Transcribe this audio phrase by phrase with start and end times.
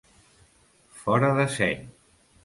[1.01, 1.85] Fora de seny.